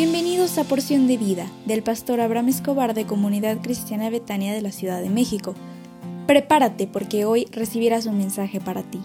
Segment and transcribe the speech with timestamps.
[0.00, 4.70] Bienvenidos a Porción de Vida del pastor Abraham Escobar de Comunidad Cristiana Betania de la
[4.70, 5.56] Ciudad de México.
[6.28, 9.00] Prepárate porque hoy recibirás un mensaje para ti.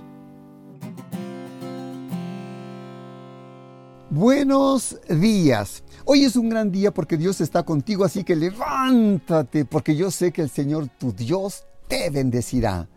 [4.11, 5.83] Buenos días.
[6.05, 10.31] Hoy es un gran día porque Dios está contigo, así que levántate porque yo sé
[10.31, 12.87] que el Señor tu Dios te bendecirá.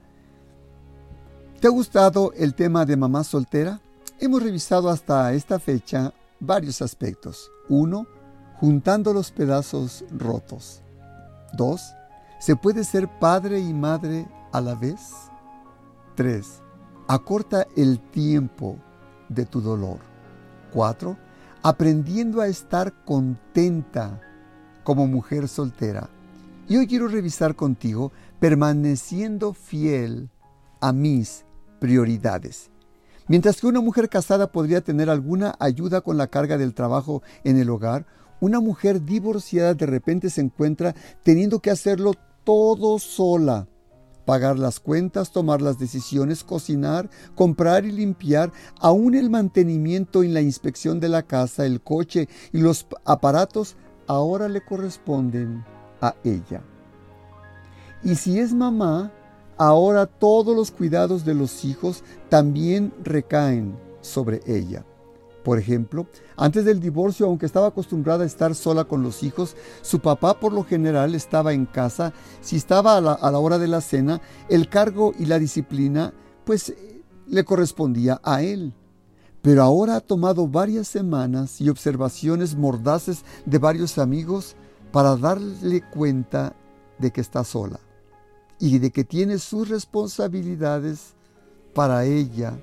[1.60, 3.80] ¿Te ha gustado el tema de mamá soltera?
[4.20, 7.50] Hemos revisado hasta esta fecha varios aspectos.
[7.68, 8.06] 1.
[8.60, 10.82] Juntando los pedazos rotos.
[11.54, 11.80] 2.
[12.40, 15.00] ¿Se puede ser padre y madre a la vez?
[16.14, 16.62] 3.
[17.08, 18.76] Acorta el tiempo
[19.28, 19.98] de tu dolor.
[20.72, 21.16] 4.
[21.62, 24.20] Aprendiendo a estar contenta
[24.84, 26.08] como mujer soltera.
[26.68, 30.30] Y hoy quiero revisar contigo permaneciendo fiel
[30.80, 31.44] a mis
[31.80, 32.70] prioridades.
[33.28, 37.58] Mientras que una mujer casada podría tener alguna ayuda con la carga del trabajo en
[37.58, 38.06] el hogar,
[38.40, 42.12] una mujer divorciada de repente se encuentra teniendo que hacerlo
[42.44, 43.66] todo sola.
[44.24, 50.40] Pagar las cuentas, tomar las decisiones, cocinar, comprar y limpiar, aún el mantenimiento y la
[50.40, 55.64] inspección de la casa, el coche y los aparatos ahora le corresponden
[56.00, 56.62] a ella.
[58.02, 59.12] Y si es mamá,
[59.56, 64.84] ahora todos los cuidados de los hijos también recaen sobre ella.
[65.44, 70.00] Por ejemplo, antes del divorcio, aunque estaba acostumbrada a estar sola con los hijos, su
[70.00, 72.12] papá por lo general estaba en casa.
[72.40, 76.12] Si estaba a la, a la hora de la cena, el cargo y la disciplina
[76.44, 76.74] pues
[77.28, 78.72] le correspondía a él.
[79.40, 84.56] Pero ahora ha tomado varias semanas y observaciones mordaces de varios amigos
[84.90, 86.56] para darle cuenta
[86.98, 87.78] de que está sola
[88.58, 91.14] y de que tiene sus responsabilidades
[91.74, 92.58] para ella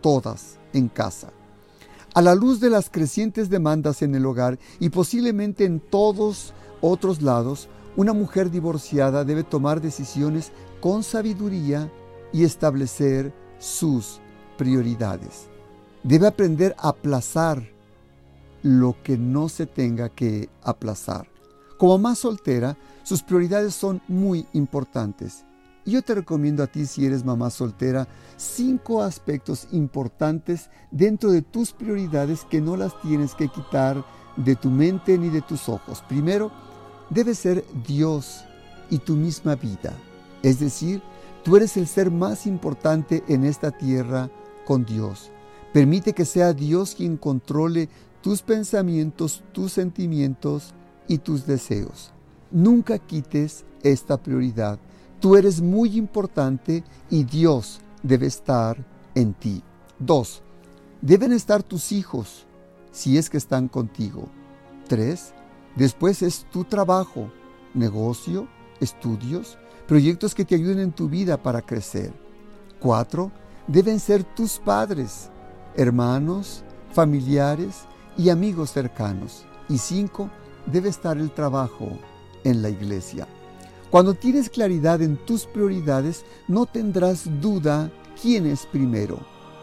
[0.00, 1.30] todas en casa.
[2.14, 7.22] A la luz de las crecientes demandas en el hogar y posiblemente en todos otros
[7.22, 11.92] lados, una mujer divorciada debe tomar decisiones con sabiduría
[12.32, 14.20] y establecer sus
[14.56, 15.48] prioridades.
[16.02, 17.68] Debe aprender a aplazar
[18.62, 21.28] lo que no se tenga que aplazar.
[21.78, 25.44] Como más soltera, sus prioridades son muy importantes.
[25.84, 31.40] Y yo te recomiendo a ti, si eres mamá soltera, cinco aspectos importantes dentro de
[31.40, 34.04] tus prioridades que no las tienes que quitar
[34.36, 36.02] de tu mente ni de tus ojos.
[36.08, 36.50] Primero,
[37.10, 38.44] debe ser Dios
[38.90, 39.94] y tu misma vida.
[40.42, 41.00] Es decir,
[41.44, 44.30] tú eres el ser más importante en esta tierra
[44.66, 45.30] con Dios.
[45.72, 47.88] Permite que sea Dios quien controle
[48.20, 50.74] tus pensamientos, tus sentimientos
[51.08, 52.12] y tus deseos.
[52.50, 54.78] Nunca quites esta prioridad.
[55.20, 59.62] Tú eres muy importante y Dios debe estar en ti.
[59.98, 60.42] Dos,
[61.02, 62.46] deben estar tus hijos
[62.92, 64.28] si es que están contigo.
[64.86, 65.34] Tres,
[65.76, 67.30] después es tu trabajo,
[67.74, 68.48] negocio,
[68.80, 72.12] estudios, proyectos que te ayuden en tu vida para crecer.
[72.80, 73.32] Cuatro,
[73.66, 75.30] deben ser tus padres,
[75.76, 77.86] hermanos, familiares
[78.16, 79.44] y amigos cercanos.
[79.68, 80.30] Y cinco,
[80.70, 81.98] debe estar el trabajo,
[82.44, 83.26] en la iglesia.
[83.90, 87.90] Cuando tienes claridad en tus prioridades, no tendrás duda
[88.20, 89.18] quién es primero,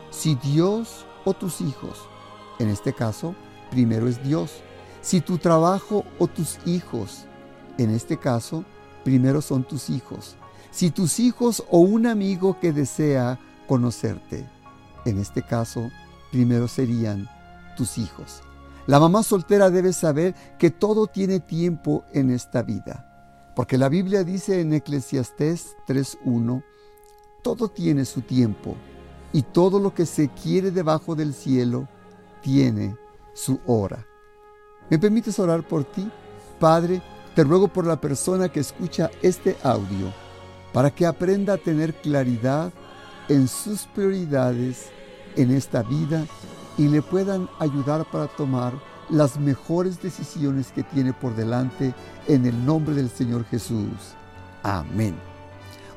[0.10, 2.08] si Dios o tus hijos.
[2.60, 3.36] En este caso,
[3.70, 4.62] primero es Dios.
[5.02, 7.26] Si tu trabajo o tus hijos.
[7.78, 8.64] En este caso,
[9.04, 10.36] primero son tus hijos.
[10.72, 14.48] Si tus hijos o un amigo que desea conocerte.
[15.06, 15.92] En este caso,
[16.32, 17.30] primero serían
[17.78, 18.42] tus hijos.
[18.88, 23.12] La mamá soltera debe saber que todo tiene tiempo en esta vida.
[23.56, 26.64] Porque la Biblia dice en Eclesiastés 3.1,
[27.42, 28.76] todo tiene su tiempo
[29.32, 31.88] y todo lo que se quiere debajo del cielo
[32.42, 32.96] tiene
[33.34, 34.06] su hora.
[34.90, 36.10] ¿Me permites orar por ti?
[36.60, 37.02] Padre,
[37.34, 40.14] te ruego por la persona que escucha este audio,
[40.74, 42.72] para que aprenda a tener claridad
[43.30, 44.90] en sus prioridades
[45.36, 46.26] en esta vida
[46.78, 48.74] y le puedan ayudar para tomar
[49.10, 51.94] las mejores decisiones que tiene por delante
[52.28, 54.16] en el nombre del Señor Jesús.
[54.64, 55.16] Amén.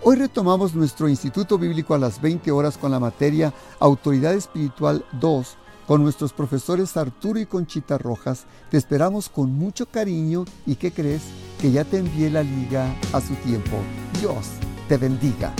[0.02, 5.56] Hoy retomamos nuestro Instituto Bíblico a las 20 horas con la materia Autoridad Espiritual 2
[5.88, 8.44] con nuestros profesores Arturo y Conchita Rojas.
[8.70, 11.22] Te esperamos con mucho cariño y ¿qué crees?
[11.60, 13.78] Que ya te envié la liga a su tiempo.
[14.20, 14.46] Dios
[14.86, 15.52] te bendiga.